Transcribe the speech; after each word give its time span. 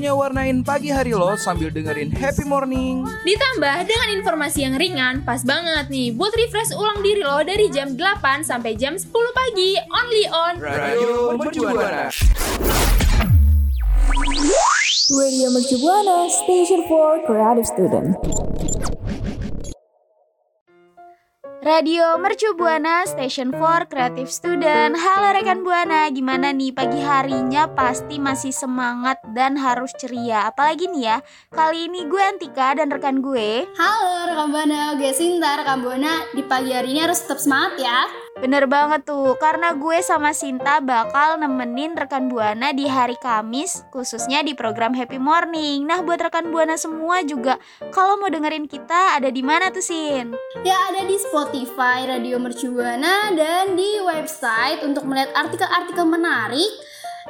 waktunya 0.00 0.16
warnain 0.16 0.64
pagi 0.64 0.88
hari 0.88 1.12
lo 1.12 1.36
sambil 1.36 1.68
dengerin 1.68 2.08
happy 2.08 2.40
morning. 2.48 3.04
Ditambah 3.20 3.84
dengan 3.84 4.08
informasi 4.16 4.64
yang 4.64 4.80
ringan, 4.80 5.20
pas 5.28 5.44
banget 5.44 5.92
nih 5.92 6.16
buat 6.16 6.32
refresh 6.32 6.72
ulang 6.72 7.04
diri 7.04 7.20
lo 7.20 7.36
dari 7.44 7.68
jam 7.68 7.92
8 7.92 8.40
sampai 8.40 8.80
jam 8.80 8.96
10 8.96 9.12
pagi, 9.12 9.76
only 9.76 10.24
on 10.32 10.52
Radio 10.56 11.36
Mercubuana. 11.36 12.08
Radio 15.12 15.46
Mercu 15.52 15.76
Buana, 15.84 16.32
Station 16.32 16.80
for 16.88 17.20
Creative 17.28 17.68
Student. 17.68 18.16
Radio 21.60 22.16
Mercu 22.16 22.56
Buana 22.56 23.04
Station 23.04 23.52
for 23.52 23.84
Creative 23.84 24.32
Student 24.32 24.96
Halo 24.96 25.36
rekan 25.36 25.60
Buana, 25.60 26.08
gimana 26.08 26.56
nih 26.56 26.72
pagi 26.72 27.04
harinya 27.04 27.68
pasti 27.76 28.16
masih 28.16 28.48
semangat 28.48 29.19
dan 29.30 29.56
harus 29.56 29.94
ceria. 29.96 30.50
Apalagi 30.50 30.90
nih 30.90 31.02
ya, 31.06 31.16
kali 31.54 31.86
ini 31.86 32.06
gue 32.06 32.22
Antika 32.22 32.74
dan 32.74 32.90
rekan 32.90 33.22
gue. 33.22 33.64
Halo 33.78 34.30
rekan 34.30 34.50
Buana, 34.50 34.94
gue 34.98 35.10
Sinta 35.14 35.58
rekan 35.58 35.82
Buana 35.82 36.26
Di 36.34 36.42
pagi 36.44 36.74
hari 36.74 36.94
ini 36.94 37.00
harus 37.02 37.22
tetap 37.22 37.38
semangat 37.38 37.78
ya. 37.78 37.98
Bener 38.40 38.64
banget 38.64 39.04
tuh, 39.04 39.36
karena 39.36 39.76
gue 39.76 40.00
sama 40.00 40.32
Sinta 40.32 40.80
bakal 40.80 41.38
nemenin 41.38 41.92
rekan 41.94 42.30
Buana 42.30 42.72
di 42.74 42.88
hari 42.88 43.18
Kamis 43.20 43.84
Khususnya 43.92 44.40
di 44.42 44.56
program 44.56 44.96
Happy 44.96 45.18
Morning. 45.20 45.84
Nah 45.86 46.02
buat 46.02 46.18
rekan 46.18 46.50
Buana 46.50 46.74
semua 46.80 47.22
juga 47.22 47.60
Kalau 47.92 48.16
mau 48.18 48.32
dengerin 48.32 48.66
kita 48.66 49.18
ada 49.18 49.28
di 49.28 49.42
mana 49.44 49.68
tuh 49.68 49.84
Sin? 49.84 50.32
Ya 50.64 50.76
ada 50.90 51.04
di 51.04 51.16
Spotify 51.20 52.08
Radio 52.08 52.40
Mercu 52.40 52.72
Buana 52.72 53.30
Dan 53.34 53.76
di 53.76 54.00
website 54.02 54.82
untuk 54.86 55.04
melihat 55.04 55.30
artikel-artikel 55.36 56.06
menarik 56.08 56.70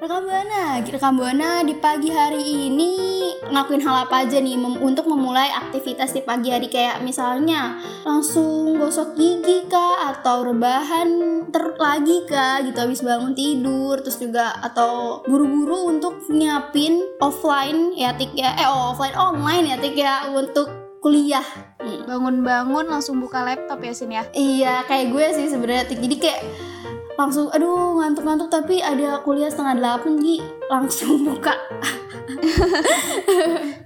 Rekam 0.09 0.25
Buana, 0.25 0.81
rekam 0.81 1.15
Buana 1.21 1.51
di 1.69 1.77
pagi 1.77 2.09
hari 2.09 2.41
ini 2.41 2.97
ngelakuin 3.45 3.85
hal 3.85 4.09
apa 4.09 4.25
aja 4.25 4.41
nih 4.41 4.57
mem- 4.57 4.81
untuk 4.81 5.05
memulai 5.05 5.53
aktivitas 5.53 6.17
di 6.17 6.25
pagi 6.25 6.49
hari 6.49 6.73
kayak 6.73 7.05
misalnya 7.05 7.77
langsung 8.09 8.81
gosok 8.81 9.13
gigi 9.21 9.69
kah 9.69 10.09
atau 10.17 10.49
rebahan 10.49 11.45
ter 11.53 11.77
lagi 11.77 12.25
kah 12.25 12.65
gitu 12.65 12.89
habis 12.89 13.05
bangun 13.05 13.37
tidur 13.37 14.01
terus 14.01 14.17
juga 14.17 14.57
atau 14.65 15.21
buru-buru 15.29 15.93
untuk 15.93 16.25
nyiapin 16.33 17.05
offline 17.21 17.93
ya 17.93 18.17
tik 18.17 18.33
ya 18.33 18.57
eh 18.57 18.65
offline 18.65 19.13
online 19.13 19.69
ya 19.69 19.77
tik 19.77 19.93
ya 19.93 20.25
untuk 20.33 20.89
kuliah. 21.05 21.45
Hmm. 21.79 22.05
Bangun-bangun 22.09 22.91
langsung 22.91 23.23
buka 23.23 23.45
laptop 23.47 23.79
ya 23.85 23.93
Sin 23.95 24.11
ya? 24.11 24.27
Iya 24.35 24.83
kayak 24.89 25.15
gue 25.15 25.27
sih 25.37 25.47
sebenarnya 25.47 25.87
Tik. 25.87 26.01
jadi 26.01 26.17
kayak 26.19 26.41
langsung 27.19 27.51
aduh 27.51 27.99
ngantuk-ngantuk 27.99 28.47
tapi 28.47 28.79
ada 28.79 29.19
kuliah 29.27 29.51
setengah 29.51 29.75
delapan 29.75 30.23
Gi 30.23 30.39
langsung 30.71 31.19
buka. 31.27 31.51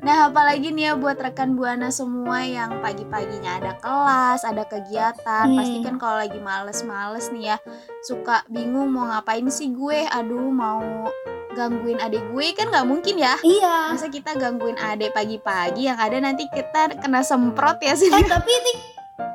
Nah 0.05 0.29
apalagi 0.29 0.69
nih 0.75 0.93
ya 0.93 1.01
buat 1.01 1.17
rekan 1.17 1.57
buana 1.57 1.89
semua 1.89 2.45
yang 2.45 2.85
pagi-paginya 2.85 3.57
ada 3.57 3.73
kelas, 3.81 4.45
ada 4.45 4.69
kegiatan. 4.69 5.49
Hmm. 5.49 5.57
Pasti 5.57 5.79
kan 5.81 5.97
kalau 5.97 6.21
lagi 6.21 6.37
males-males 6.43 7.33
nih 7.33 7.55
ya 7.55 7.57
Suka 8.05 8.45
bingung 8.53 8.93
mau 8.93 9.09
ngapain 9.09 9.49
sih 9.49 9.73
gue? 9.73 10.05
Aduh 10.13 10.53
mau 10.53 11.09
gangguin 11.57 12.03
adik 12.05 12.21
gue 12.37 12.47
kan 12.53 12.69
nggak 12.69 12.85
mungkin 12.85 13.17
ya? 13.17 13.41
Iya. 13.41 13.97
Masa 13.97 14.13
kita 14.13 14.37
gangguin 14.37 14.77
adik 14.77 15.17
pagi-pagi 15.17 15.89
yang 15.89 15.97
ada 15.97 16.21
nanti 16.21 16.45
kita 16.53 17.01
kena 17.01 17.25
semprot 17.25 17.81
ya 17.81 17.97
sih 17.97 18.13
eh 18.13 18.27
tapi 18.29 18.53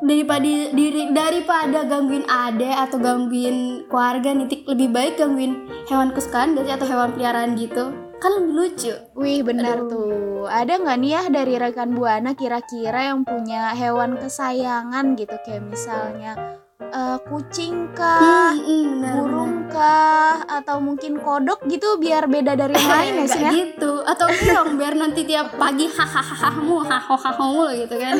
daripada 0.04 0.52
diri 0.74 1.10
daripada 1.12 1.86
gangguin 1.88 2.26
ade 2.30 2.70
atau 2.70 2.98
gangguin 3.02 3.88
keluarga 3.90 4.34
nih 4.34 4.48
Tik 4.48 4.62
lebih 4.70 4.90
baik 4.94 5.14
gangguin 5.18 5.68
hewan 5.90 6.14
kesukaan 6.14 6.54
gak 6.54 6.66
sih? 6.68 6.74
Atau 6.76 6.88
hewan 6.88 7.16
peliharaan 7.16 7.58
gitu? 7.58 7.94
Kan 8.18 8.32
lebih 8.34 8.54
lucu. 8.54 8.94
Wih 9.14 9.46
benar 9.46 9.86
Aduh. 9.86 9.90
tuh. 9.90 10.46
Ada 10.50 10.82
nggak 10.82 10.98
nih 11.02 11.12
ya 11.14 11.22
dari 11.30 11.54
rekan 11.60 11.94
buana 11.94 12.34
kira-kira 12.34 13.14
yang 13.14 13.22
punya 13.22 13.78
hewan 13.78 14.18
kesayangan 14.18 15.14
gitu? 15.14 15.36
Kayak 15.46 15.64
misalnya 15.70 16.34
eh, 16.82 17.18
kucing 17.26 17.90
kah? 17.98 18.54
Hmm, 18.54 19.02
burung 19.02 19.66
kah? 19.70 20.46
Atau 20.46 20.78
mungkin 20.78 21.18
kodok 21.18 21.66
gitu 21.66 21.98
biar 21.98 22.30
beda 22.30 22.54
dari 22.54 22.78
yang 22.78 22.90
lain 22.90 23.14
ya 23.22 23.26
sih 23.26 23.42
ya? 23.42 23.52
Gitu. 23.52 23.92
Atau 24.06 24.30
dong 24.30 24.78
biar 24.78 24.94
nanti 24.94 25.26
tiap 25.26 25.58
pagi 25.58 25.90
hahaha 25.90 26.54
hahaha 26.88 27.66
gitu 27.74 27.96
kan 27.98 28.16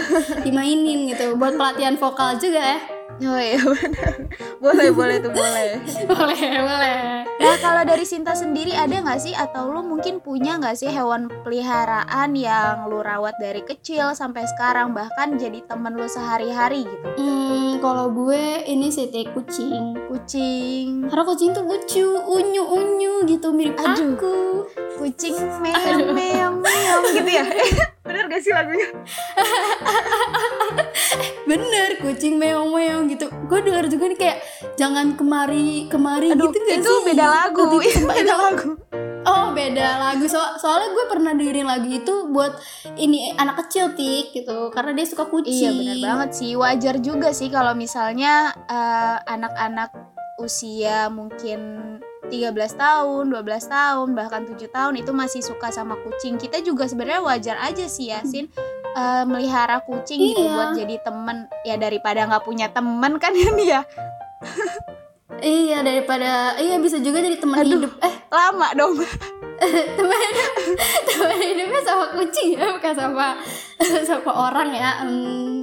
dimainin 0.46 1.14
gitu 1.14 1.38
buat 1.38 1.56
pelatihan 1.56 1.96
vokal 1.96 2.36
juga 2.38 2.62
ya 2.62 2.97
oh 3.24 3.40
iya 3.42 3.58
benar. 3.72 4.14
Boleh 4.62 4.90
boleh 4.94 5.16
tuh 5.22 5.32
boleh. 5.34 5.70
Boleh 6.12 6.50
boleh. 6.64 6.98
Nah 7.38 7.56
kalau 7.62 7.84
dari 7.86 8.06
Sinta 8.06 8.34
sendiri 8.34 8.74
ada 8.74 8.94
nggak 8.94 9.20
sih? 9.22 9.34
Atau 9.34 9.70
lu 9.70 9.86
mungkin 9.86 10.22
punya 10.22 10.58
nggak 10.58 10.78
sih 10.78 10.90
hewan 10.90 11.30
peliharaan 11.46 12.34
yang 12.34 12.90
lu 12.90 13.02
rawat 13.02 13.38
dari 13.38 13.62
kecil 13.62 14.14
sampai 14.18 14.46
sekarang 14.50 14.94
bahkan 14.98 15.38
jadi 15.38 15.62
temen 15.66 15.94
lu 15.94 16.10
sehari-hari 16.10 16.86
gitu? 16.86 17.08
Hmm 17.18 17.78
kalau 17.78 18.10
gue 18.10 18.66
ini 18.66 18.90
sih 18.90 19.08
Tik, 19.08 19.38
kucing. 19.38 19.96
Kucing. 20.10 21.06
Karena 21.08 21.24
kucing 21.24 21.50
tuh 21.54 21.64
lucu 21.64 22.06
unyu 22.26 22.64
unyu 22.66 23.14
gitu 23.30 23.54
mirip 23.54 23.78
Aduh. 23.78 24.18
aku 24.18 24.36
kucing 24.98 25.38
meong 25.62 26.12
meong 26.12 26.56
meong 26.60 27.04
gitu 27.14 27.30
ya? 27.30 27.46
Bener 28.08 28.24
gak 28.28 28.42
sih 28.42 28.52
lagunya? 28.52 28.88
Bener 31.48 31.90
kucing 32.02 32.36
meong 32.36 32.72
meong 32.74 33.04
gitu. 33.12 33.30
Gue 33.48 33.60
denger 33.64 33.88
juga 33.88 34.06
nih 34.12 34.20
kayak 34.20 34.38
jangan 34.76 35.16
kemari 35.16 35.88
kemari 35.88 36.34
Aduh, 36.34 36.50
gitu 36.52 36.58
gak 36.66 36.80
itu 36.82 36.92
sih? 36.92 37.06
beda 37.14 37.26
lagu 37.26 37.62
itu 37.80 38.04
beda 38.04 38.34
lagu. 38.36 38.70
oh 39.28 39.48
beda 39.52 39.88
lagu. 40.02 40.26
So 40.28 40.40
soalnya 40.60 40.92
gue 40.92 41.06
pernah 41.12 41.32
dengerin 41.36 41.68
lagu 41.68 41.88
itu 41.88 42.14
buat 42.32 42.58
ini 42.98 43.36
anak 43.38 43.68
kecil 43.68 43.94
tik 43.96 44.34
gitu. 44.34 44.72
Karena 44.74 44.92
dia 44.98 45.06
suka 45.08 45.28
kucing. 45.30 45.54
Iya 45.54 45.70
benar 45.72 45.98
banget 46.02 46.30
sih. 46.42 46.52
Wajar 46.58 46.96
juga 47.00 47.32
sih 47.32 47.48
kalau 47.52 47.78
misalnya 47.78 48.56
eh, 48.68 49.18
anak-anak 49.30 49.92
usia 50.38 51.10
mungkin 51.10 51.60
13 52.28 52.54
tahun, 52.76 53.24
12 53.32 53.40
tahun, 53.66 54.08
bahkan 54.14 54.44
7 54.44 54.68
tahun 54.68 54.94
itu 54.96 55.12
masih 55.12 55.42
suka 55.42 55.72
sama 55.72 55.96
kucing. 55.98 56.36
Kita 56.36 56.60
juga 56.60 56.86
sebenarnya 56.86 57.24
wajar 57.24 57.58
aja 57.60 57.88
sih 57.88 58.12
ya, 58.12 58.22
Sin. 58.22 58.48
eh, 58.94 59.24
melihara 59.30 59.78
kucing 59.82 60.18
gitu 60.18 60.42
Iya. 60.42 60.54
buat 60.54 60.70
jadi 60.74 60.96
temen 61.00 61.38
ya 61.62 61.78
daripada 61.78 62.26
nggak 62.26 62.42
punya 62.42 62.66
temen 62.68 63.22
kan 63.22 63.30
ini 63.38 63.70
ya 63.70 63.86
iya 65.38 65.86
daripada 65.86 66.58
iya 66.58 66.82
bisa 66.82 66.98
juga 66.98 67.22
jadi 67.22 67.38
teman 67.38 67.62
hidup 67.62 67.94
eh 68.02 68.14
lama 68.34 68.68
dong 68.74 68.98
teman 69.98 70.18
hidup 70.18 70.52
teman 71.06 71.38
hidupnya 71.38 71.82
sama 71.86 72.06
kucing 72.16 72.58
ya 72.58 72.74
bukan 72.74 72.94
sama 72.98 73.28
sama 74.10 74.32
orang 74.34 74.70
ya 74.74 74.90
hmm, 75.06 75.57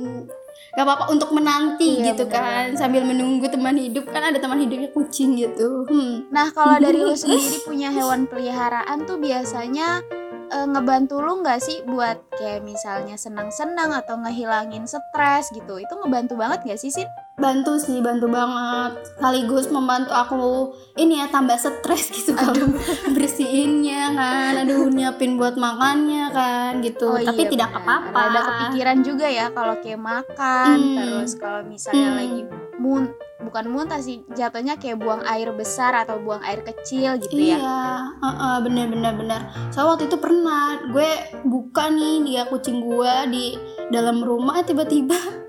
gak 0.74 0.84
apa-apa 0.84 1.04
untuk 1.08 1.30
menanti 1.30 2.02
Iya, 2.02 2.12
gitu 2.12 2.26
benar. 2.26 2.42
kan 2.42 2.64
sambil 2.74 3.06
menunggu 3.06 3.46
teman 3.46 3.78
hidup 3.78 4.10
kan 4.10 4.26
ada 4.26 4.38
teman 4.38 4.58
hidupnya 4.58 4.90
kucing 4.90 5.38
gitu 5.38 5.86
hmm. 5.86 6.28
Nah, 6.34 6.50
kalau 6.50 6.82
dari 6.82 6.98
lu 6.98 7.14
sendiri 7.20 7.62
punya 7.62 7.94
hewan 7.94 8.26
peliharaan 8.26 9.06
tuh 9.06 9.16
biasanya 9.16 10.02
eh, 10.50 10.66
ngebantu 10.66 11.22
lu 11.22 11.40
nggak 11.40 11.62
sih 11.62 11.80
buat 11.86 12.18
kayak 12.34 12.66
misalnya 12.66 13.14
senang-senang 13.14 13.94
atau 13.94 14.18
ngehilangin 14.18 14.84
stres 14.84 15.54
gitu? 15.54 15.78
Itu 15.78 15.94
ngebantu 16.02 16.34
banget 16.34 16.66
gak 16.66 16.80
sih, 16.82 16.90
Sin? 16.90 17.06
Bantu 17.34 17.76
sih 17.76 17.98
bantu 17.98 18.30
banget 18.30 18.94
sekaligus 19.10 19.66
membantu 19.66 20.14
aku 20.14 20.70
ini 20.94 21.18
ya 21.18 21.26
tambah 21.26 21.58
stres 21.58 22.14
gitu 22.14 22.30
kalau 22.30 22.70
bersihinnya 23.14 24.14
kan 24.14 24.52
aduh 24.56 24.86
nyiapin 24.86 25.34
buat 25.34 25.58
makannya 25.58 26.30
kan 26.30 26.78
gitu 26.78 27.10
Oh 27.10 27.18
tapi 27.18 27.44
iya, 27.44 27.50
tidak 27.50 27.70
apa-apa 27.74 28.18
Ada 28.30 28.40
kepikiran 28.40 28.98
juga 29.02 29.26
ya 29.26 29.50
kalau 29.50 29.74
kayak 29.76 29.98
makan, 29.98 30.76
Hmm. 30.78 30.96
terus 30.96 31.30
kalau 31.34 31.60
misalnya 31.66 32.06
Hmm. 32.06 32.16
lagi 32.16 32.40
mun 32.74 33.02
bukan 33.40 33.64
muntah 33.68 33.98
sih, 33.98 34.24
jatuhnya 34.30 34.74
kayak 34.74 34.98
buang 34.98 35.20
air 35.24 35.52
besar 35.52 35.92
atau 35.92 36.16
buang 36.16 36.40
air 36.40 36.64
kecil 36.64 37.18
gitu 37.18 37.36
ya. 37.36 37.58
Iya, 37.58 37.78
heeh, 38.18 38.56
bener 38.62 38.86
bener 38.88 39.12
bener. 39.14 39.40
So 39.68 39.84
waktu 39.84 40.06
itu 40.06 40.16
pernah 40.16 40.80
gue 40.88 41.10
buka 41.44 41.86
nih 41.88 42.24
dia 42.24 42.42
kucing 42.46 42.80
gue 42.80 43.14
di 43.28 43.46
dalam 43.90 44.22
rumah 44.22 44.64
tiba-tiba 44.64 45.14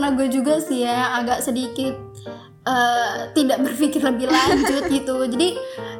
karena 0.00 0.16
gue 0.16 0.32
juga 0.32 0.56
sih 0.56 0.80
ya 0.80 1.20
agak 1.20 1.44
sedikit 1.44 1.92
eh, 2.60 3.28
tidak 3.32 3.60
berpikir 3.60 4.00
lebih 4.00 4.32
lanjut 4.32 4.88
gitu. 4.96 5.28
Jadi 5.28 5.48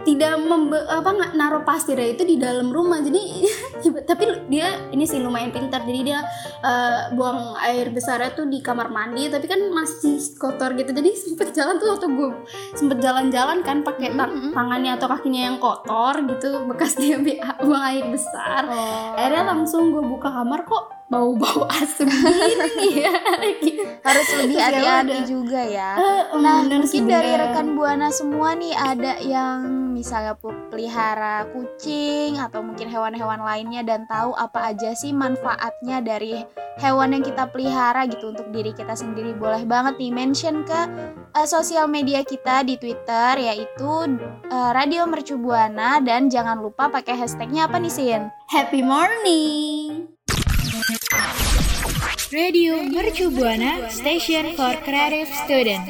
tidak 0.00 0.40
membe 0.40 0.80
apa 0.80 1.04
nggak 1.06 1.32
naruh 1.34 1.60
pasirnya 1.60 2.08
itu 2.10 2.24
di 2.24 2.40
dalam 2.40 2.72
rumah. 2.72 3.04
Jadi 3.04 3.20
tapi 4.08 4.24
dia 4.48 4.88
ini 4.88 5.04
sih 5.04 5.20
lumayan 5.20 5.52
pintar. 5.52 5.84
Jadi 5.84 6.00
dia 6.02 6.24
eh, 6.64 7.12
buang 7.12 7.60
air 7.60 7.92
besarnya 7.92 8.32
tuh 8.32 8.48
di 8.48 8.60
kamar 8.60 8.88
mandi 8.88 9.28
tapi 9.28 9.44
kan 9.44 9.60
masih 9.68 10.16
kotor 10.36 10.72
gitu. 10.74 10.96
Jadi 10.96 11.10
sempet 11.12 11.52
jalan 11.52 11.76
tuh 11.76 11.92
waktu 11.92 12.08
gue 12.08 12.28
sempet 12.72 13.04
jalan-jalan 13.04 13.60
kan 13.60 13.84
pakai 13.84 14.16
tang- 14.16 14.32
Mm-mm. 14.32 14.56
tangannya 14.56 14.96
atau 14.96 15.12
kakinya 15.12 15.42
yang 15.44 15.56
kotor 15.56 16.24
gitu 16.24 16.64
bekas 16.64 16.96
dia 16.96 17.20
buang 17.60 17.84
air 17.84 18.08
besar 18.08 18.64
Oh. 18.64 19.12
akhirnya 19.12 19.44
langsung 19.46 19.92
gue 19.92 20.00
buka 20.00 20.32
kamar 20.32 20.64
kok 20.64 20.99
bau-bau 21.10 21.66
asem 21.82 22.06
gini 22.06 23.02
ya 23.02 23.12
gitu. 23.66 23.82
harus 24.00 24.28
lebih 24.38 24.56
ya 24.56 24.64
hati-hati 24.70 25.18
juga 25.26 25.60
ya. 25.60 25.90
Eh, 25.98 26.22
Nah, 26.40 26.64
bener 26.64 26.86
mungkin 26.86 27.04
dari 27.04 27.30
bener. 27.34 27.42
rekan 27.50 27.66
Buana 27.74 28.08
semua 28.08 28.54
nih 28.54 28.72
ada 28.72 29.18
yang 29.20 29.58
misalnya 29.92 30.38
pelihara 30.70 31.44
kucing 31.50 32.38
atau 32.38 32.62
mungkin 32.62 32.88
hewan-hewan 32.88 33.42
lainnya 33.42 33.82
dan 33.82 34.06
tahu 34.06 34.32
apa 34.32 34.72
aja 34.72 34.94
sih 34.94 35.10
manfaatnya 35.10 36.00
dari 36.00 36.46
hewan 36.78 37.12
yang 37.12 37.20
kita 37.20 37.44
pelihara 37.50 38.06
gitu 38.06 38.30
untuk 38.32 38.48
diri 38.48 38.70
kita 38.72 38.94
sendiri. 38.94 39.34
Boleh 39.34 39.66
banget 39.66 39.98
nih 39.98 40.14
mention 40.14 40.62
ke 40.64 40.80
eh, 41.34 41.44
sosial 41.44 41.90
media 41.90 42.22
kita 42.22 42.62
di 42.62 42.78
Twitter 42.78 43.36
yaitu 43.36 43.92
eh, 44.46 44.70
Radio 44.72 45.04
Mercu 45.04 45.36
Buana 45.36 45.98
dan 46.00 46.30
jangan 46.30 46.62
lupa 46.62 46.88
pakai 46.88 47.18
hashtagnya 47.18 47.66
apa 47.66 47.76
nih 47.76 47.92
Sin? 47.92 48.22
happy 48.50 48.82
morning 48.82 50.10
Radio 52.30 52.78
Mercu 52.86 53.26
Buana 53.34 53.90
Station 53.90 54.54
for 54.54 54.70
Creative 54.86 55.26
Student. 55.42 55.82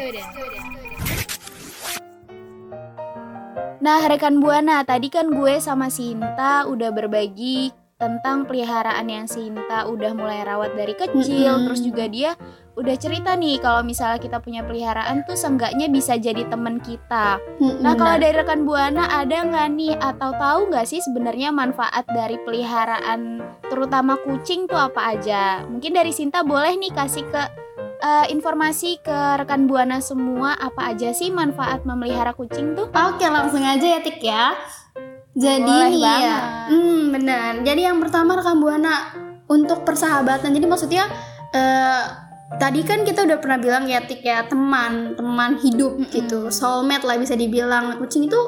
Nah, 3.85 4.01
rekan 4.09 4.41
Buana, 4.41 4.81
tadi 4.81 5.13
kan 5.13 5.29
gue 5.29 5.61
sama 5.61 5.93
Sinta 5.93 6.65
udah 6.65 6.97
berbagi 6.97 7.77
tentang 8.01 8.49
peliharaan 8.49 9.05
yang 9.13 9.29
Sinta 9.29 9.85
udah 9.85 10.17
mulai 10.17 10.41
rawat 10.41 10.73
dari 10.81 10.97
kecil, 10.97 11.61
Mm-mm. 11.61 11.65
terus 11.69 11.85
juga 11.85 12.09
dia 12.09 12.33
udah 12.81 12.97
cerita 12.97 13.37
nih 13.37 13.61
kalau 13.61 13.85
misalnya 13.85 14.17
kita 14.17 14.41
punya 14.41 14.65
peliharaan 14.65 15.21
tuh 15.23 15.37
seenggaknya 15.37 15.87
bisa 15.87 16.17
jadi 16.17 16.49
teman 16.49 16.81
kita. 16.81 17.37
Nah, 17.85 17.93
kalau 17.93 18.17
dari 18.17 18.33
rekan 18.33 18.65
Buana 18.65 19.05
ada 19.13 19.45
nggak 19.45 19.69
nih 19.77 19.95
atau 20.01 20.33
tahu 20.33 20.73
nggak 20.73 20.89
sih 20.89 20.99
sebenarnya 20.99 21.53
manfaat 21.53 22.09
dari 22.09 22.41
peliharaan 22.41 23.45
terutama 23.69 24.17
kucing 24.25 24.65
tuh 24.65 24.81
apa 24.81 25.13
aja? 25.13 25.63
Mungkin 25.69 25.93
dari 25.93 26.11
Sinta 26.11 26.41
boleh 26.41 26.73
nih 26.75 26.89
kasih 26.91 27.29
ke 27.29 27.43
eh, 28.01 28.27
informasi 28.33 29.05
ke 29.05 29.19
rekan 29.37 29.69
Buana 29.69 30.01
semua 30.01 30.57
apa 30.57 30.89
aja 30.89 31.13
sih 31.13 31.29
manfaat 31.29 31.85
memelihara 31.85 32.33
kucing 32.33 32.73
tuh? 32.73 32.89
Oke 32.89 33.29
langsung 33.29 33.61
aja 33.61 33.85
ya 33.85 34.01
Tik 34.01 34.19
ya 34.19 34.57
Jadi 35.31 35.63
Boleh 35.63 35.93
nih 35.93 36.01
banget. 36.01 36.25
ya 36.27 36.39
Hmm 36.73 37.03
benar 37.13 37.53
Jadi 37.61 37.81
yang 37.85 38.01
pertama 38.01 38.35
rekan 38.35 38.59
Buana 38.59 39.15
Untuk 39.47 39.85
persahabatan 39.85 40.51
Jadi 40.51 40.67
maksudnya 40.67 41.07
eh, 41.53 42.03
Tadi 42.51 42.83
kan 42.83 43.07
kita 43.07 43.29
udah 43.29 43.39
pernah 43.39 43.63
bilang 43.63 43.87
ya 43.87 44.03
Tik 44.03 44.27
ya 44.27 44.43
Teman 44.51 45.15
Teman 45.15 45.61
hidup 45.63 46.01
Mm-mm. 46.01 46.11
gitu. 46.11 46.51
Soulmate 46.51 47.07
lah 47.07 47.15
bisa 47.21 47.39
dibilang. 47.39 48.01
Kucing 48.03 48.27
itu 48.27 48.41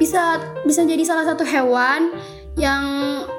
bisa 0.00 0.40
bisa 0.64 0.80
jadi 0.86 1.04
salah 1.04 1.28
satu 1.28 1.44
hewan 1.44 2.14
yang 2.56 2.82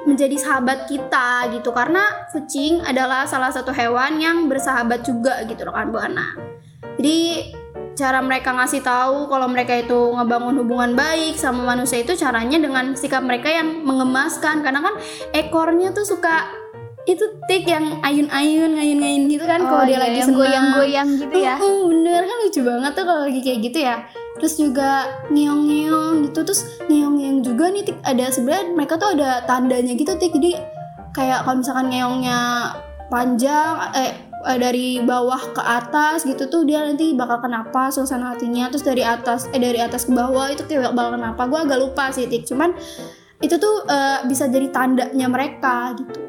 menjadi 0.06 0.38
sahabat 0.38 0.86
kita 0.86 1.50
gitu. 1.56 1.74
Karena 1.74 2.28
kucing 2.30 2.84
adalah 2.86 3.26
salah 3.26 3.50
satu 3.50 3.74
hewan 3.74 4.22
yang 4.22 4.46
bersahabat 4.46 5.02
juga 5.02 5.42
gitu 5.48 5.66
rekan 5.66 5.90
buana 5.90 6.56
jadi 6.96 7.52
cara 7.96 8.20
mereka 8.20 8.52
ngasih 8.52 8.84
tahu 8.84 9.28
kalau 9.28 9.48
mereka 9.48 9.72
itu 9.76 9.96
ngebangun 10.12 10.60
hubungan 10.60 10.92
baik 10.92 11.36
sama 11.36 11.64
manusia 11.64 12.04
itu 12.04 12.12
caranya 12.16 12.60
dengan 12.60 12.92
sikap 12.92 13.24
mereka 13.24 13.48
yang 13.48 13.84
mengemaskan. 13.84 14.60
Karena 14.60 14.84
kan 14.84 14.94
ekornya 15.32 15.92
tuh 15.96 16.04
suka 16.04 16.48
itu 17.06 17.22
tik 17.46 17.70
yang 17.70 18.02
ayun-ayun 18.02 18.74
ngayun-ngayun 18.74 19.30
gitu 19.30 19.44
kan 19.46 19.62
kalau 19.62 19.82
Oh 19.82 19.86
dia 19.86 19.94
iya, 19.94 20.02
lagi 20.02 20.18
yang 20.18 20.34
goyang-goyang 20.34 21.08
gitu 21.22 21.36
ya. 21.38 21.54
Uh, 21.62 21.86
bener 21.86 22.22
kan 22.26 22.36
lucu 22.42 22.60
banget 22.66 22.92
tuh 22.98 23.04
kalau 23.06 23.22
lagi 23.30 23.40
kayak 23.46 23.58
gitu 23.62 23.78
ya. 23.78 23.96
Terus 24.42 24.54
juga 24.58 24.90
ngeong-ngeong 25.30 26.14
gitu 26.26 26.38
terus 26.42 26.60
ngeong-ngeong 26.90 27.40
juga 27.46 27.64
nih 27.70 27.82
tik. 27.86 27.96
Ada 28.02 28.24
sebenarnya 28.34 28.74
mereka 28.74 28.98
tuh 28.98 29.14
ada 29.14 29.38
tandanya 29.46 29.94
gitu 29.94 30.12
tik. 30.18 30.34
Jadi 30.34 30.58
kayak 31.14 31.46
kalau 31.46 31.62
misalkan 31.62 31.86
ngeongnya 31.94 32.40
panjang 33.06 33.74
eh 33.94 34.12
eh, 34.42 34.58
dari 34.58 34.98
bawah 34.98 35.54
ke 35.54 35.62
atas 35.62 36.26
gitu 36.26 36.50
tuh 36.50 36.66
dia 36.66 36.82
nanti 36.82 37.14
bakal 37.14 37.38
kenapa 37.38 37.86
suasana 37.94 38.34
hatinya. 38.34 38.66
Terus 38.66 38.82
dari 38.82 39.06
atas 39.06 39.46
eh 39.54 39.62
dari 39.62 39.78
atas 39.78 40.10
ke 40.10 40.12
bawah 40.12 40.50
itu 40.50 40.66
kayak 40.66 40.90
bakal 40.90 41.22
kenapa 41.22 41.46
gue 41.46 41.60
agak 41.70 41.78
lupa 41.78 42.10
sih 42.10 42.26
tik. 42.26 42.42
Cuman 42.50 42.74
itu 43.38 43.54
tuh 43.62 43.86
eh, 43.86 44.26
bisa 44.26 44.50
jadi 44.50 44.74
tandanya 44.74 45.30
mereka 45.30 45.94
gitu 45.94 46.25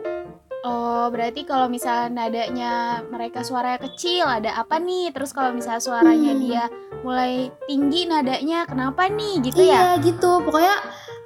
Oh, 0.65 1.06
berarti 1.13 1.45
kalau 1.45 1.69
misalnya 1.69 2.25
nadanya 2.25 3.06
mereka 3.13 3.45
suaranya 3.45 3.77
kecil, 3.86 4.25
ada 4.25 4.57
apa 4.57 4.81
nih? 4.81 5.13
Terus 5.13 5.30
kalau 5.31 5.54
misalnya 5.54 5.83
suaranya 5.83 6.33
Hmm. 6.33 6.42
dia 6.42 6.63
mulai 7.06 7.54
tinggi 7.69 8.09
nadanya, 8.09 8.65
kenapa 8.65 9.06
nih? 9.06 9.45
Gitu 9.45 9.62
ya? 9.62 9.98
Iya 9.98 10.01
gitu, 10.01 10.42
pokoknya 10.42 10.75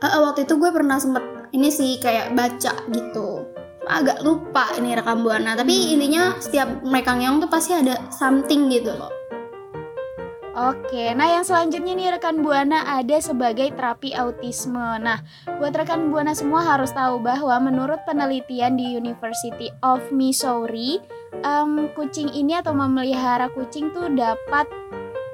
eh, 0.02 0.20
waktu 0.20 0.44
itu 0.50 0.54
gue 0.58 0.70
pernah 0.74 0.98
sempet 0.98 1.24
ini 1.54 1.70
sih 1.72 2.02
kayak 2.02 2.34
baca 2.36 2.74
gitu. 2.92 3.46
Agak 3.88 4.22
lupa 4.26 4.72
ini 4.78 4.94
rekam 4.94 5.24
buana, 5.26 5.56
tapi 5.58 5.94
intinya 5.96 6.38
setiap 6.38 6.84
mereka 6.86 7.18
ngeong 7.18 7.42
tuh 7.46 7.50
pasti 7.50 7.72
ada 7.78 7.98
something 8.12 8.68
gitu 8.70 8.94
loh. 8.94 9.21
Oke, 10.52 11.16
nah 11.16 11.32
yang 11.32 11.48
selanjutnya 11.48 11.96
nih 11.96 12.12
rekan 12.12 12.44
Buana 12.44 12.84
ada 12.86 13.16
sebagai 13.18 13.72
terapi 13.72 14.12
autisme. 14.12 15.00
Nah, 15.00 15.24
buat 15.48 15.72
rekan 15.72 16.12
Buana 16.12 16.36
semua 16.36 16.60
harus 16.62 16.92
tahu 16.92 17.18
bahwa 17.18 17.56
menurut 17.62 18.04
penelitian 18.04 18.76
di 18.76 18.92
University 18.92 19.72
of 19.80 20.04
Missouri, 20.12 21.00
em, 21.40 21.88
kucing 21.92 22.28
ini 22.30 22.54
atau 22.54 22.72
memelihara 22.72 23.48
kucing 23.50 23.90
tuh 23.90 24.12
dapat 24.12 24.68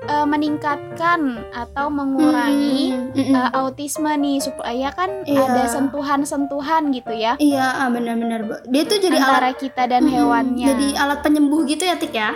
eh, 0.08 0.24
meningkatkan 0.24 1.20
atau 1.52 1.92
mengurangi 1.92 2.96
Hmm, 2.96 3.12
mm, 3.12 3.28
mm. 3.28 3.36
eh, 3.36 3.50
autisme 3.52 4.08
nih 4.08 4.40
supaya 4.40 4.88
kan 4.90 5.28
Iya. 5.28 5.44
ada 5.44 5.64
sentuhan-sentuhan 5.68 6.96
gitu 6.96 7.12
ya 7.12 7.36
Iya, 7.36 7.76
ah, 7.76 7.90
benar-benar. 7.90 8.48
Dia 8.66 8.88
tuh 8.88 9.04
jadi 9.04 9.20
antara 9.20 9.52
alat 9.52 9.60
kita 9.60 9.84
dan 9.84 10.08
Mm, 10.08 10.12
hewannya. 10.14 10.68
Jadi 10.70 10.88
alat 10.96 11.20
penyembuh 11.20 11.68
gitu 11.68 11.84
ya, 11.84 12.00
Tik 12.00 12.14
ya. 12.14 12.32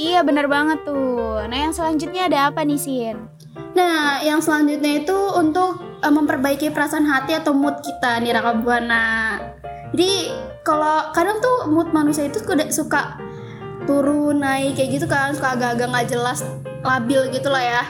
Iya 0.00 0.24
bener 0.24 0.48
banget 0.48 0.80
tuh. 0.80 1.19
Nah 1.44 1.58
yang 1.60 1.72
selanjutnya 1.72 2.26
ada 2.26 2.38
apa 2.48 2.62
nih 2.62 2.78
Sin? 2.78 3.16
Nah, 3.70 4.18
yang 4.20 4.42
selanjutnya 4.42 5.04
itu 5.04 5.18
untuk 5.32 5.78
eh, 6.00 6.10
memperbaiki 6.10 6.72
perasaan 6.72 7.06
hati 7.06 7.36
atau 7.36 7.52
mood 7.52 7.78
kita 7.80 8.18
nih 8.18 8.34
rekam 8.34 8.64
buana. 8.64 9.38
Jadi 9.94 10.10
kalau 10.62 11.10
kadang 11.10 11.38
tuh 11.38 11.66
mood 11.66 11.90
manusia 11.90 12.26
itu 12.26 12.40
suka- 12.40 12.70
suka 12.70 13.00
turun 13.84 14.42
naik 14.42 14.74
kayak 14.74 14.90
gitu 14.98 15.06
kan, 15.06 15.30
suka 15.30 15.54
agak-agak 15.54 15.86
nggak 15.88 16.08
jelas, 16.08 16.42
labil 16.82 17.30
gitu 17.30 17.48
lah 17.48 17.62
ya. 17.62 17.82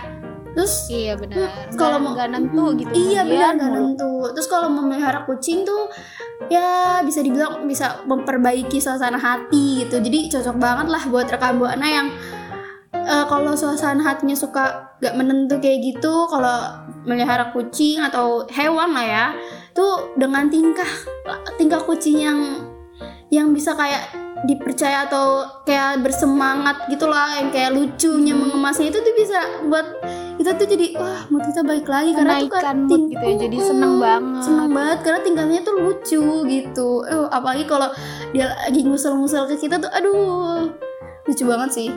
Terus 0.50 0.90
Iya 0.90 1.14
benar. 1.14 1.36
Hmm, 1.38 1.78
kalau 1.78 1.96
mau- 2.02 2.12
nggak 2.12 2.28
nentu 2.34 2.64
gitu. 2.76 2.90
Iya 2.90 3.20
benar 3.22 3.50
nggak 3.54 3.70
nentu. 3.70 4.12
Terus 4.34 4.48
kalau 4.50 4.68
memelihara 4.68 5.22
kucing 5.22 5.62
tuh 5.62 5.86
ya 6.50 6.98
bisa 7.00 7.22
dibilang 7.22 7.62
bisa 7.64 8.02
memperbaiki 8.04 8.82
suasana 8.82 9.16
hati 9.16 9.86
gitu. 9.86 10.02
Jadi 10.02 10.26
cocok 10.28 10.56
banget 10.58 10.86
lah 10.90 11.02
buat 11.06 11.30
rekan 11.30 11.56
buana 11.56 11.86
yang 11.86 12.08
eh, 13.02 13.24
kalau 13.26 13.52
suasana 13.52 14.00
hatinya 14.00 14.34
suka 14.34 14.96
gak 14.98 15.14
menentu 15.14 15.56
kayak 15.56 15.80
gitu, 15.82 16.26
kalau 16.26 16.84
melihara 17.02 17.48
kucing 17.50 18.00
atau 18.00 18.44
hewan 18.48 18.92
lah 18.92 19.06
ya, 19.06 19.26
tuh 19.72 20.12
dengan 20.14 20.48
tingkah 20.48 20.88
tingkah 21.56 21.80
kucing 21.80 22.20
yang 22.20 22.38
yang 23.30 23.54
bisa 23.54 23.72
kayak 23.72 24.10
dipercaya 24.42 25.04
atau 25.04 25.44
kayak 25.62 26.00
bersemangat 26.00 26.88
gitu 26.88 27.04
lah 27.04 27.36
yang 27.36 27.52
kayak 27.52 27.70
lucunya 27.70 28.32
Hmm. 28.32 28.48
mengemasnya 28.48 28.88
itu 28.88 28.98
tuh 28.98 29.12
bisa 29.12 29.38
buat 29.68 29.84
kita 30.40 30.56
tuh 30.56 30.64
jadi 30.64 30.96
wah 30.96 31.28
mood 31.28 31.44
kita 31.44 31.60
baik 31.60 31.84
lagi 31.84 32.16
karena 32.16 32.40
tuh 32.40 32.48
kan 32.48 32.76
mood 32.80 32.88
ting- 32.88 33.08
gitu 33.12 33.20
ya, 33.20 33.34
jadi 33.36 33.56
seneng 33.60 34.00
banget. 34.00 34.40
seneng 34.42 34.68
banget 34.72 34.98
karena 35.04 35.20
tingkahnya 35.20 35.60
tuh 35.60 35.74
lucu 35.76 36.24
gitu 36.48 36.88
eh 37.04 37.28
apalagi 37.28 37.68
kalau 37.68 37.92
dia 38.32 38.48
lagi 38.48 38.80
ngusel-ngusel 38.82 39.44
ke 39.46 39.60
kita 39.60 39.76
tuh 39.76 39.92
aduh 39.92 40.72
lucu 41.28 41.44
banget 41.44 41.70
sih 41.70 41.88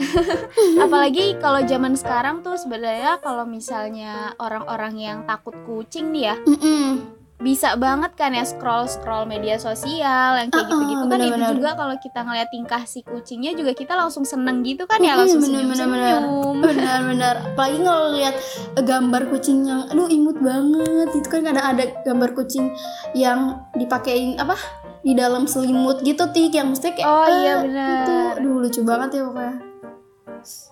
Apalagi 0.84 1.36
kalau 1.38 1.60
zaman 1.62 1.94
sekarang 1.94 2.40
tuh 2.40 2.56
sebenarnya 2.56 3.18
kalau 3.18 3.44
misalnya 3.44 4.34
orang-orang 4.36 4.94
yang 4.96 5.18
takut 5.24 5.54
kucing 5.64 6.10
nih 6.10 6.32
ya, 6.32 6.36
Mm-mm. 6.40 7.18
bisa 7.40 7.72
banget 7.74 8.12
kan 8.14 8.36
ya 8.36 8.44
scroll 8.44 8.84
scroll 8.84 9.24
media 9.24 9.56
sosial 9.56 10.36
yang 10.36 10.48
kayak 10.48 10.60
Uh-uh, 10.60 10.76
gitu-gitu 10.76 11.04
kan. 11.04 11.16
Itu 11.16 11.24
bener-bener. 11.24 11.50
juga 11.56 11.70
kalau 11.72 11.96
kita 11.96 12.20
ngeliat 12.20 12.48
tingkah 12.48 12.82
si 12.84 13.00
kucingnya 13.00 13.52
juga 13.52 13.72
kita 13.72 13.96
langsung 13.96 14.28
seneng 14.28 14.60
gitu 14.60 14.84
kan 14.84 15.00
ya 15.00 15.16
langsung 15.16 15.40
senyum 15.40 15.72
senyum 15.72 16.60
benar-benar 16.60 17.56
apalagi 17.56 17.80
kalau 17.80 18.12
lihat 18.12 18.36
eh, 18.76 18.84
gambar 18.84 19.22
kucing 19.32 19.64
yang 19.64 19.88
aduh 19.88 20.04
imut 20.06 20.36
banget 20.36 21.08
itu 21.16 21.28
kan. 21.28 21.40
Kadang 21.40 21.64
ada 21.64 21.84
gambar 22.04 22.30
kucing 22.36 22.76
yang 23.16 23.64
dipakein 23.72 24.36
apa 24.36 24.60
di 25.00 25.16
dalam 25.16 25.48
selimut 25.48 26.04
gitu 26.04 26.28
tik. 26.28 26.52
Yang 26.52 26.76
mesti 26.76 26.88
kayak 26.92 27.08
Oh, 27.08 27.24
iya, 27.26 27.54
bener. 27.64 28.04
itu 28.04 28.14
aduh 28.36 28.56
lucu 28.60 28.80
banget 28.84 29.16
ya 29.16 29.22
pokoknya 29.24 29.56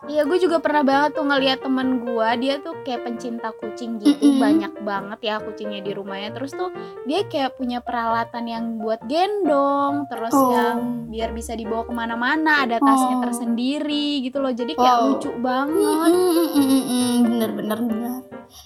Iya 0.05 0.23
gue 0.23 0.39
juga 0.39 0.59
pernah 0.59 0.81
banget 0.81 1.11
tuh 1.13 1.25
ngeliat 1.25 1.61
temen 1.61 2.01
gue 2.01 2.29
Dia 2.39 2.55
tuh 2.59 2.81
kayak 2.83 3.03
pencinta 3.03 3.53
kucing 3.53 3.97
gitu 3.97 4.15
Mm-mm. 4.15 4.39
Banyak 4.39 4.73
banget 4.81 5.19
ya 5.23 5.35
kucingnya 5.39 5.81
di 5.81 5.93
rumahnya 5.93 6.33
Terus 6.33 6.53
tuh 6.53 6.71
dia 7.05 7.25
kayak 7.25 7.55
punya 7.55 7.79
peralatan 7.79 8.45
yang 8.45 8.65
buat 8.77 9.01
gendong 9.05 10.07
Terus 10.07 10.31
Oh. 10.31 10.51
yang 10.51 10.77
biar 11.09 11.31
bisa 11.31 11.53
dibawa 11.53 11.83
ke 11.83 11.93
mana-mana 11.93 12.65
Ada 12.65 12.79
tasnya 12.79 13.17
Oh. 13.17 13.23
tersendiri 13.23 14.21
gitu 14.21 14.39
loh 14.39 14.51
Jadi 14.51 14.73
kayak 14.73 14.89
Wow. 14.95 15.07
lucu 15.11 15.31
banget 15.35 16.13
Mm-mm, 16.55 17.15
bener 17.25 17.51
bener 17.53 17.79
bener 17.81 18.13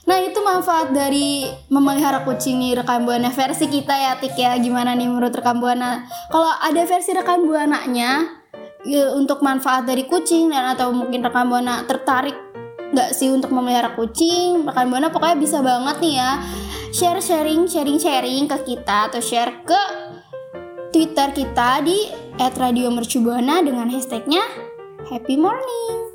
nah 0.02 0.14
itu 0.16 0.38
manfaat 0.38 0.90
dari 0.90 1.42
memelihara 1.66 2.22
kucing 2.22 2.54
nih 2.56 2.78
rekan 2.78 3.02
buana 3.02 3.28
versi 3.28 3.66
kita 3.66 3.90
ya 3.90 4.12
tik 4.14 4.34
ya 4.34 4.54
gimana 4.54 4.94
nih 4.94 5.10
menurut 5.10 5.34
rekan 5.34 5.58
buana 5.58 6.02
kalau 6.28 6.54
ada 6.54 6.82
versi 6.82 7.10
rekan 7.10 7.42
buananya 7.42 8.41
ya, 8.86 9.14
untuk 9.14 9.42
manfaat 9.42 9.86
dari 9.86 10.06
kucing 10.06 10.50
dan 10.50 10.74
atau 10.74 10.90
mungkin 10.94 11.22
rekan 11.22 11.46
buana 11.48 11.82
tertarik 11.86 12.34
nggak 12.92 13.10
sih 13.16 13.32
untuk 13.32 13.50
memelihara 13.50 13.96
kucing? 13.96 14.66
Rekan 14.68 14.86
buana 14.92 15.08
pokoknya 15.08 15.36
bisa 15.40 15.58
banget 15.64 15.96
nih 16.02 16.14
ya. 16.20 16.30
Share 16.92 17.22
sharing 17.24 17.64
sharing 17.64 17.96
sharing 17.96 18.44
ke 18.44 18.58
kita 18.68 19.08
atau 19.08 19.20
share 19.24 19.64
ke 19.64 19.82
Twitter 20.92 21.32
kita 21.32 21.80
di 21.80 22.12
@radiomercubuana 22.36 23.64
dengan 23.64 23.88
hashtagnya 23.88 24.44
Happy 25.08 25.40
Morning. 25.40 26.12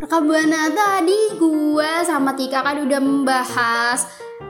Rekam 0.00 0.22
Buana 0.24 0.72
tadi 0.72 1.20
gue 1.36 1.92
sama 2.08 2.32
Tika 2.32 2.64
kan 2.64 2.80
udah 2.80 3.00
membahas 3.00 4.08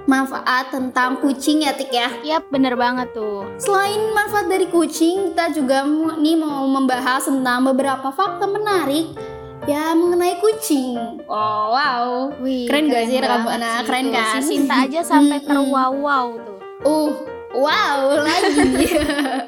manfaat 0.08 0.72
tentang 0.72 1.20
kucing 1.20 1.62
ya 1.62 1.70
Tik 1.70 1.92
ya. 1.92 2.08
Yap 2.24 2.48
bener 2.48 2.74
banget 2.74 3.12
tuh 3.12 3.44
Selain 3.56 4.00
manfaat 4.10 4.48
dari 4.48 4.64
kucing, 4.66 5.30
kita 5.30 5.52
juga 5.52 5.84
nih 6.16 6.34
mau 6.34 6.64
membahas 6.64 7.22
tentang 7.22 7.62
beberapa 7.62 8.08
fakta 8.08 8.48
menarik 8.48 9.12
ya 9.64 9.92
mengenai 9.92 10.40
kucing. 10.40 10.96
Oh 11.28 11.64
wow. 11.70 12.32
Wih, 12.40 12.64
Keren 12.64 12.88
gak 12.88 13.04
sih 13.04 13.20
rekam 13.20 13.44
Buana? 13.44 13.68
sih 13.74 13.84
Keren 13.84 14.04
tuh. 14.08 14.14
kan? 14.14 14.32
Si 14.34 14.48
Sinta 14.48 14.74
aja 14.82 15.00
sampai 15.04 15.38
Mm-mm. 15.38 15.46
terwow-wow 15.46 16.26
tuh 16.40 16.56
Uh, 16.78 17.10
wow 17.52 17.98
lagi. 18.16 18.86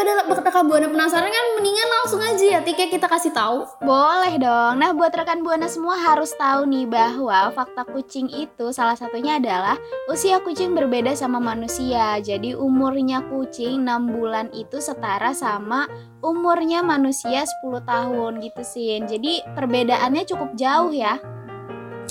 Daripada 0.00 0.40
rekam 0.40 0.66
Buana 0.72 0.88
penasaran 0.88 1.28
kan 1.28 1.46
mendingan 1.60 1.88
langsung 2.00 2.20
aja 2.24 2.44
ya 2.44 2.60
Tik 2.64 2.74
ya 2.74 2.88
kita 2.88 3.06
kasih 3.06 3.32
tahu. 3.36 3.68
Boleh 3.84 4.40
dong. 4.40 4.80
Nah, 4.80 4.90
buat 4.96 5.12
rekan 5.12 5.44
Buana 5.44 5.68
semua 5.68 6.00
harus 6.00 6.32
tahu 6.34 6.64
nih 6.66 6.88
bahwa 6.88 7.52
fakta 7.52 7.84
kucing 7.84 8.32
itu 8.32 8.72
salah 8.72 8.96
satunya 8.96 9.36
adalah 9.36 9.76
usia 10.08 10.40
kucing 10.40 10.72
berbeda 10.72 11.12
sama 11.12 11.36
manusia. 11.38 12.16
Jadi 12.18 12.56
umurnya 12.56 13.20
kucing 13.28 13.84
6 13.84 14.10
bulan 14.10 14.48
itu 14.56 14.80
setara 14.80 15.36
sama 15.36 15.84
umurnya 16.24 16.80
manusia 16.80 17.44
10 17.44 17.84
tahun 17.84 18.40
gitu 18.40 18.62
sih. 18.64 18.96
Jadi 19.04 19.44
perbedaannya 19.52 20.24
cukup 20.24 20.56
jauh 20.56 20.90
ya. 20.90 21.20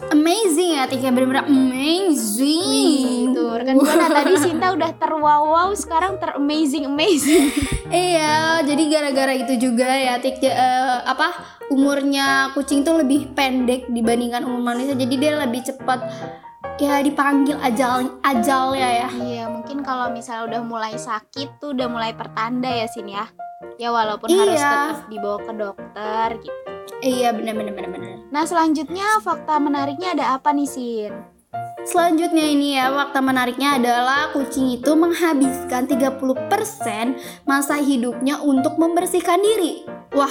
Amazing 0.08 0.79
ya 0.79 0.88
Tik 0.88 1.03
ya 1.03 1.12
bener-bener 1.12 1.44
amazing. 1.44 3.36
Tuh, 3.36 3.51
rekan 3.60 3.75
Buana 3.75 4.08
tadi 4.08 4.34
Sinta 4.39 4.72
udah 4.79 4.91
terwow 4.96 5.68
sekarang 5.75 6.15
ter-amazing 6.24 6.88
amazing. 6.88 7.51
Iya, 7.91 8.63
jadi 8.63 8.84
gara-gara 8.88 9.34
itu 9.36 9.60
juga 9.60 9.91
ya 9.91 10.15
Tik 10.24 10.39
ya, 10.39 10.53
eh, 10.56 10.98
apa 11.03 11.36
umurnya 11.68 12.56
kucing 12.56 12.88
tuh 12.88 13.03
lebih 13.03 13.36
pendek 13.36 13.91
dibandingkan 13.91 14.48
umur 14.48 14.74
manusia. 14.74 14.96
Jadi 14.96 15.15
dia 15.20 15.36
lebih 15.36 15.68
cepat 15.68 16.00
ya 16.79 17.03
dipanggil 17.03 17.60
ajal 17.60 18.24
ajalnya 18.24 18.89
ya. 19.06 19.10
Iya, 19.12 19.46
mungkin 19.51 19.84
kalau 19.84 20.08
misalnya 20.15 20.48
udah 20.48 20.62
mulai 20.63 20.96
sakit 20.96 21.60
tuh 21.60 21.75
udah 21.75 21.91
mulai 21.91 22.15
pertanda 22.15 22.72
ya 22.72 22.88
Sin 22.88 23.12
ya. 23.12 23.27
Ya 23.75 23.91
walaupun 23.91 24.32
harus 24.32 24.56
Iya. 24.56 24.72
tetap 24.96 25.00
dibawa 25.12 25.38
ke 25.44 25.53
dokter 25.56 26.27
gitu. 26.39 26.78
Iya, 27.00 27.31
bener 27.31 27.55
bener. 27.55 27.74
Nah 28.29 28.43
selanjutnya 28.46 29.24
fakta 29.24 29.58
menariknya 29.58 30.13
ada 30.13 30.25
apa 30.38 30.53
nih 30.53 30.69
Sin? 30.69 31.13
Selanjutnya 31.81 32.46
ini 32.46 32.77
ya, 32.77 32.93
fakta 32.93 33.24
menariknya 33.24 33.81
adalah 33.81 34.29
kucing 34.29 34.69
itu 34.69 34.93
menghabiskan 34.93 35.89
30% 35.89 36.22
masa 37.50 37.81
hidupnya 37.81 38.38
untuk 38.46 38.77
membersihkan 38.77 39.41
diri. 39.41 39.88
Wah, 40.13 40.29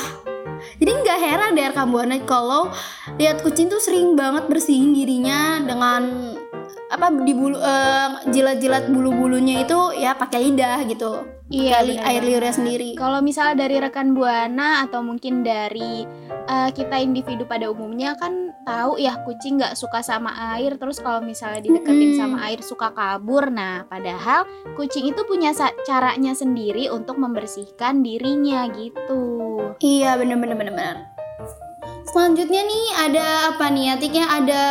jadi 0.79 0.91
nggak 1.03 1.19
heran 1.19 1.59
deh 1.59 1.67
rekam 1.71 1.91
Buana 1.91 2.23
kalau 2.23 2.71
lihat 3.19 3.43
kucing 3.43 3.67
tuh 3.67 3.83
sering 3.83 4.15
banget 4.15 4.47
bersihin 4.47 4.95
dirinya 4.95 5.59
dengan 5.63 6.35
apa 6.89 7.13
di 7.25 7.33
bulu 7.37 7.57
eh, 7.59 8.09
jilat-jilat 8.33 8.89
bulu-bulunya 8.93 9.65
itu 9.65 9.79
ya 9.97 10.17
pakai 10.17 10.49
lidah 10.49 10.85
gitu. 10.89 11.25
Iya, 11.49 11.81
Kali 11.81 11.97
bener 11.97 12.05
air 12.05 12.23
liurnya 12.29 12.53
sendiri. 12.53 12.91
Kalau 12.93 13.25
misalnya 13.25 13.65
dari 13.65 13.81
rekan 13.81 14.13
Buana 14.13 14.85
atau 14.85 15.01
mungkin 15.01 15.41
dari 15.41 16.05
eh, 16.29 16.71
kita 16.77 17.01
individu 17.01 17.49
pada 17.49 17.73
umumnya 17.73 18.13
kan 18.21 18.53
tahu 18.69 19.01
ya 19.01 19.17
kucing 19.25 19.57
nggak 19.57 19.73
suka 19.73 20.05
sama 20.05 20.29
air 20.57 20.77
terus 20.77 21.01
kalau 21.01 21.25
misalnya 21.25 21.65
dideketin 21.65 22.17
Mm-mm. 22.17 22.21
sama 22.21 22.37
air 22.53 22.61
suka 22.61 22.93
kabur. 22.93 23.49
Nah, 23.49 23.89
padahal 23.89 24.45
kucing 24.77 25.09
itu 25.09 25.25
punya 25.25 25.57
caranya 25.89 26.37
sendiri 26.37 26.93
untuk 26.93 27.17
membersihkan 27.17 28.05
dirinya 28.05 28.69
gitu. 28.77 29.25
Iya 29.81 30.21
bener 30.21 30.37
bener 30.37 30.57
bener 30.57 30.75
bener. 30.77 30.97
Selanjutnya 32.09 32.65
nih 32.65 32.87
ada 33.09 33.27
apa 33.53 33.69
nih 33.69 33.87
Atiknya 33.93 34.25
ada 34.33 34.63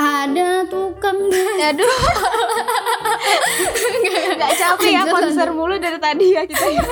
ada 0.00 0.64
tukang 0.64 1.28
Aduh. 1.60 1.96
Gak 4.40 4.52
capek 4.56 4.90
ya 4.96 5.04
Lanjut, 5.04 5.12
konser 5.12 5.48
mulu 5.52 5.76
dari 5.76 6.00
tadi 6.00 6.26
ya 6.32 6.42
kita 6.48 6.66
ya. 6.72 6.84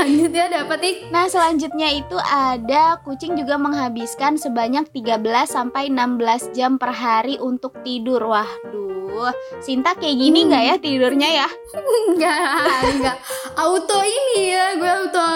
Lanjutnya 0.00 0.42
ada 0.48 0.58
apa 0.64 0.74
Tik? 0.80 1.12
Nah, 1.12 1.28
selanjutnya 1.28 1.88
itu 1.92 2.16
ada 2.20 3.00
kucing 3.04 3.36
juga 3.36 3.60
menghabiskan 3.60 4.40
sebanyak 4.40 4.88
13 4.92 5.20
sampai 5.44 5.92
16 5.92 6.56
jam 6.56 6.80
per 6.80 6.96
hari 6.96 7.36
untuk 7.36 7.76
tidur. 7.84 8.24
Waduh, 8.24 9.32
Sinta 9.60 9.92
kayak 9.96 10.16
gini 10.16 10.48
nggak 10.48 10.64
ya 10.64 10.74
tidurnya 10.80 11.28
ya? 11.44 11.48
Enggak, 12.08 12.80
enggak. 12.96 13.16
Auto 13.56 14.00
ini 14.04 14.52
ya, 14.52 14.76
gue 14.76 14.90
auto 15.04 15.28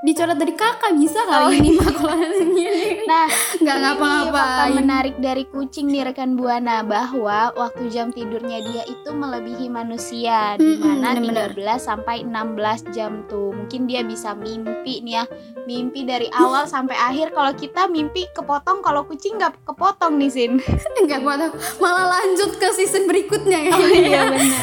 dicoret 0.00 0.40
dari 0.40 0.54
kakak 0.56 0.96
bisa 0.96 1.20
kali 1.28 1.60
ini 1.60 1.70
mah 1.76 1.92
kalau 2.00 2.16
ini. 2.16 3.04
Nah, 3.04 3.28
Enggak 3.60 3.76
ini 3.76 3.84
fakta 3.84 4.00
ngapa-ngapain. 4.00 4.72
menarik 4.72 5.14
dari 5.20 5.44
kucing 5.44 5.92
nih 5.92 6.08
rekan 6.08 6.40
Buana 6.40 6.80
bahwa 6.80 7.52
waktu 7.52 7.92
jam 7.92 8.08
tidurnya 8.08 8.64
dia 8.64 8.82
itu 8.88 9.12
melebihi 9.12 9.68
manusia 9.68 10.56
di 10.56 10.80
mana 10.80 11.20
bener-bener. 11.20 11.52
13 11.52 11.76
sampai 11.76 12.16
16 12.24 12.96
jam 12.96 13.28
tuh. 13.28 13.52
Mungkin 13.52 13.84
dia 13.84 14.00
bisa 14.00 14.32
mimpi 14.32 15.04
nih 15.04 15.20
ya. 15.20 15.24
Mimpi 15.68 16.08
dari 16.08 16.32
awal 16.32 16.64
sampai 16.72 16.96
akhir. 16.96 17.36
Kalau 17.36 17.52
kita 17.52 17.82
mimpi 17.92 18.24
kepotong, 18.32 18.80
kalau 18.80 19.04
kucing 19.04 19.36
nggak 19.36 19.52
kepotong 19.68 20.16
nih 20.16 20.32
Sin. 20.32 20.52
Enggak 20.96 21.20
apa 21.20 21.52
malah 21.76 22.06
lanjut 22.08 22.56
ke 22.56 22.72
season 22.72 23.04
berikutnya 23.04 23.68
ya. 23.68 23.72
Oh 23.76 23.84
iya 23.84 24.22
benar. 24.32 24.56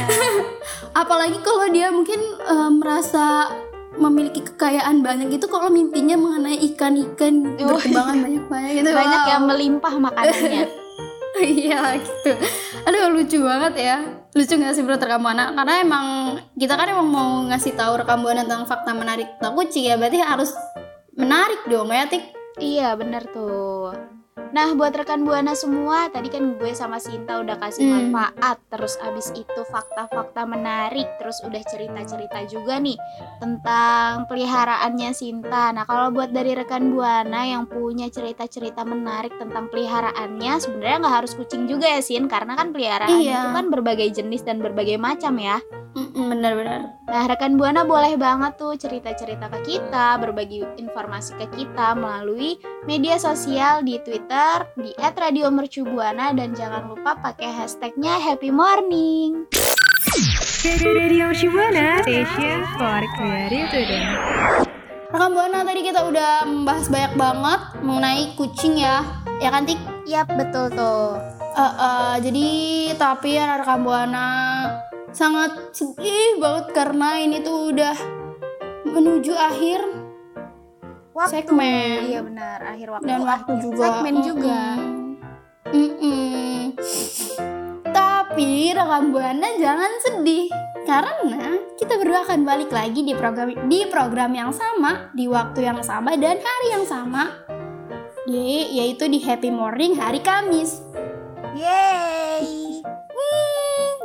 Apalagi 1.06 1.38
kalau 1.46 1.70
dia 1.70 1.94
mungkin 1.94 2.18
eh, 2.42 2.72
merasa 2.74 3.54
memiliki 3.98 4.42
kekayaan 4.42 5.02
banyak 5.02 5.34
gitu 5.34 5.50
kalau 5.50 5.68
mimpinya 5.68 6.16
mengenai 6.16 6.58
ikan-ikan 6.72 7.58
Oh, 7.60 7.76
berkebangan 7.76 8.18
banyak-banyak 8.22 8.72
gitu. 8.80 8.90
Banyak 8.94 9.22
Wow. 9.22 9.32
yang 9.34 9.44
melimpah 9.46 9.94
makanannya. 10.00 10.66
iya 11.38 11.94
gitu 12.02 12.34
aduh 12.82 13.14
lucu 13.14 13.38
banget 13.38 13.74
ya 13.78 13.98
lucu 14.34 14.58
gak 14.58 14.74
sih 14.74 14.82
bro 14.82 14.98
rekam 14.98 15.22
buana 15.22 15.54
karena 15.54 15.86
emang 15.86 16.06
kita 16.58 16.74
kan 16.74 16.90
emang 16.90 17.06
mau 17.06 17.46
ngasih 17.46 17.78
tahu 17.78 18.02
rekam 18.02 18.26
buana 18.26 18.42
tentang 18.42 18.66
fakta 18.66 18.98
menarik 18.98 19.38
tentang 19.38 19.54
kucing 19.54 19.86
ya 19.86 20.02
berarti 20.02 20.18
harus 20.18 20.50
menarik 21.14 21.62
dong 21.70 21.94
ya 21.94 22.10
tik 22.10 22.34
iya 22.58 22.98
bener 22.98 23.22
tuh. 23.30 23.94
Nah 24.48 24.74
buat 24.74 24.92
rekan 24.92 25.22
buana 25.22 25.54
semua 25.54 26.08
tadi 26.08 26.30
kan 26.30 26.56
gue 26.56 26.72
sama 26.72 26.98
Sinta 26.98 27.40
udah 27.40 27.58
kasih 27.58 27.84
Hmm. 27.84 28.14
manfaat 28.14 28.58
terus 28.68 28.96
abis 29.00 29.34
itu 29.34 29.62
fakta-fakta 29.66 30.44
menarik 30.44 31.06
terus 31.18 31.42
udah 31.42 31.62
cerita-cerita 31.64 32.46
juga 32.46 32.78
nih 32.78 32.98
tentang 33.40 34.26
peliharaannya 34.26 35.12
Sinta. 35.12 35.72
Nah 35.72 35.84
kalau 35.84 36.10
buat 36.10 36.30
dari 36.30 36.54
rekan 36.54 36.90
buana 36.90 37.44
yang 37.44 37.66
punya 37.66 38.08
cerita-cerita 38.08 38.82
menarik 38.82 39.36
tentang 39.36 39.68
peliharaannya 39.68 40.54
sebenarnya 40.58 40.98
nggak 41.00 41.16
harus 41.24 41.34
kucing 41.34 41.66
juga 41.66 41.88
ya 41.88 42.02
Sin 42.02 42.26
karena 42.26 42.54
kan 42.54 42.72
peliharaan 42.72 43.10
Iya. 43.14 43.40
itu 43.40 43.50
kan 43.54 43.66
berbagai 43.68 44.10
jenis 44.14 44.42
dan 44.42 44.60
berbagai 44.60 44.98
macam 44.98 45.38
ya. 45.38 45.60
Benar-benar. 45.98 47.02
Nah, 47.10 47.26
rekan 47.26 47.58
Buana 47.58 47.82
boleh 47.82 48.14
banget 48.22 48.54
tuh 48.62 48.78
cerita-cerita 48.78 49.50
ke 49.50 49.60
kita, 49.66 50.22
berbagi 50.22 50.62
informasi 50.78 51.34
ke 51.42 51.50
kita 51.58 51.98
melalui 51.98 52.62
media 52.86 53.18
sosial 53.18 53.82
di 53.82 53.98
Twitter 54.06 54.62
di 54.78 54.94
@radiomercubuana 55.02 56.38
dan 56.38 56.54
jangan 56.54 56.94
lupa 56.94 57.18
pakai 57.18 57.50
hashtagnya 57.50 58.22
Happy 58.22 58.54
Morning. 58.54 59.50
Radio 60.68 61.34
Mercubuana 61.34 62.02
Station 62.06 62.62
for 62.78 63.02
Creative 63.18 63.66
Student. 63.70 64.08
Rekam 65.10 65.32
Buana 65.34 65.66
tadi 65.66 65.82
kita 65.82 66.02
udah 66.06 66.46
membahas 66.46 66.86
banyak 66.94 67.14
banget 67.18 67.62
mengenai 67.82 68.24
kucing 68.38 68.78
ya. 68.78 69.02
Ya 69.42 69.50
kan 69.50 69.66
Tik? 69.66 69.80
Yap, 70.06 70.30
betul 70.36 70.70
tuh. 70.74 71.18
Eh, 71.58 71.74
eh, 71.74 72.16
jadi 72.22 72.48
tapi 73.02 73.40
ya 73.40 73.58
rekam 73.62 73.82
Buana 73.82 74.28
sangat 75.18 75.74
sedih 75.74 76.38
banget 76.38 76.78
karena 76.78 77.18
ini 77.18 77.42
tuh 77.42 77.74
udah 77.74 77.98
menuju 78.86 79.34
akhir 79.34 79.82
Waktu. 81.18 81.34
Segmen. 81.34 82.14
Iya 82.14 82.22
benar, 82.22 82.60
akhir 82.62 82.88
waktu. 82.94 83.10
dan 83.10 83.20
waktu 83.26 83.50
akhir 83.58 83.64
juga. 83.66 83.82
Segmen 83.90 84.16
juga. 84.22 84.62
Mm-mm. 85.74 85.98
Mm-mm. 85.98 86.58
Tapi 87.90 88.70
rekam 88.70 89.10
Buana 89.10 89.50
jangan 89.58 89.92
sedih 89.98 90.46
karena 90.86 91.58
kita 91.74 91.98
berdua 91.98 92.22
akan 92.22 92.46
balik 92.46 92.70
lagi 92.70 93.02
di 93.02 93.18
program 93.18 93.50
di 93.66 93.90
program 93.90 94.30
yang 94.30 94.54
sama 94.54 95.10
di 95.18 95.26
waktu 95.26 95.66
yang 95.66 95.82
sama 95.82 96.14
dan 96.22 96.38
hari 96.38 96.68
yang 96.70 96.86
sama 96.86 97.34
yaitu 98.30 99.10
di 99.10 99.18
Happy 99.18 99.50
Morning 99.50 99.98
hari 99.98 100.22
Kamis. 100.22 100.86
Yeay. 101.58 102.57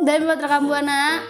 Dan 0.02 0.26
rekam 0.26 0.66
Buana, 0.66 1.22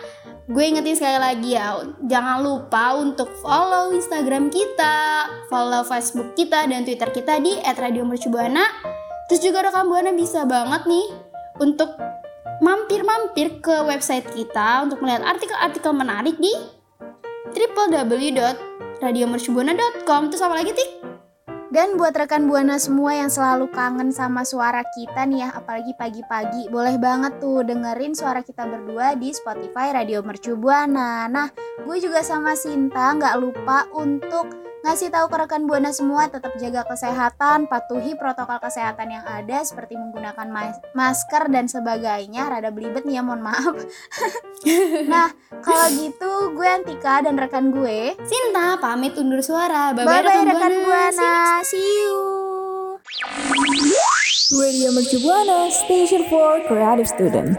gue 0.48 0.64
ingetin 0.64 0.96
sekali 0.96 1.20
lagi 1.20 1.52
ya, 1.52 1.76
jangan 2.08 2.40
lupa 2.40 2.96
untuk 2.96 3.28
follow 3.44 3.92
Instagram 3.92 4.48
kita, 4.48 5.28
follow 5.52 5.84
Facebook 5.84 6.32
kita 6.32 6.64
dan 6.64 6.80
Twitter 6.80 7.12
kita 7.12 7.36
di 7.36 7.52
@radiomercubuana. 7.60 8.64
Terus 9.28 9.44
juga 9.44 9.68
rekam 9.68 9.92
Buana 9.92 10.16
bisa 10.16 10.48
banget 10.48 10.88
nih 10.88 11.04
untuk 11.60 11.92
mampir-mampir 12.64 13.60
ke 13.60 13.84
website 13.84 14.24
kita 14.32 14.88
untuk 14.88 15.04
melihat 15.04 15.36
artikel-artikel 15.36 15.92
menarik 15.92 16.40
di 16.40 16.56
www.radiomercubuana.com. 17.52 20.32
Terus 20.32 20.40
apa 20.40 20.56
lagi, 20.56 20.72
Tik? 20.72 21.01
Dan 21.72 21.96
buat 21.96 22.12
rekan 22.12 22.52
Buana 22.52 22.76
semua 22.76 23.16
yang 23.16 23.32
selalu 23.32 23.72
kangen 23.72 24.12
sama 24.12 24.44
suara 24.44 24.84
kita 24.92 25.24
nih 25.24 25.40
ya, 25.40 25.56
apalagi 25.56 25.96
pagi-pagi, 25.96 26.68
boleh 26.68 27.00
banget 27.00 27.40
tuh 27.40 27.64
dengerin 27.64 28.12
suara 28.12 28.44
kita 28.44 28.68
berdua 28.68 29.16
di 29.16 29.32
Spotify 29.32 29.88
Radio 29.88 30.20
Mercu 30.20 30.52
Buana. 30.52 31.24
Nah, 31.32 31.48
gue 31.80 31.96
juga 31.96 32.20
sama 32.20 32.52
Sinta 32.52 33.16
nggak 33.16 33.40
lupa 33.40 33.88
untuk 33.96 34.71
ngasih 34.82 35.08
tahu 35.14 35.26
ke 35.30 35.36
rekan 35.46 35.62
Buana 35.70 35.94
semua 35.94 36.26
tetap 36.26 36.54
jaga 36.58 36.82
kesehatan, 36.86 37.70
patuhi 37.70 38.18
protokol 38.18 38.58
kesehatan 38.58 39.14
yang 39.14 39.24
ada 39.24 39.62
seperti 39.62 39.94
menggunakan 39.94 40.46
mas- 40.50 40.82
masker 40.92 41.46
dan 41.48 41.70
sebagainya. 41.70 42.50
Rada 42.50 42.74
belibet 42.74 43.06
nih 43.06 43.18
ya, 43.18 43.22
mohon 43.22 43.46
maaf. 43.46 43.74
nah, 45.12 45.30
kalau 45.62 45.86
gitu 45.94 46.54
gue 46.58 46.66
Antika 46.66 47.22
dan 47.22 47.38
rekan 47.38 47.70
gue 47.70 48.18
Sinta 48.26 48.78
pamit 48.82 49.14
undur 49.14 49.40
suara. 49.40 49.94
Bye-bye, 49.94 50.06
Bye-bye 50.06 50.42
rekam 50.42 50.50
rekan 50.50 50.72
Buana. 50.82 51.14
Buana. 51.14 51.62
See 51.62 51.78
you. 51.78 52.18
Radio 54.52 54.92
Mercu 54.92 55.16
Buana 55.24 55.70
Station 55.72 56.28
for 56.28 56.60
Creative 56.68 57.08
Student. 57.08 57.56